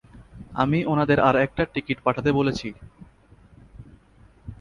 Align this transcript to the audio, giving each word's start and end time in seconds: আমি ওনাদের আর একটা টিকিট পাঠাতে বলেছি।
আমি 0.53 0.79
ওনাদের 0.85 1.19
আর 1.19 1.35
একটা 1.45 1.63
টিকিট 1.73 1.97
পাঠাতে 2.03 2.29
বলেছি। 2.31 2.67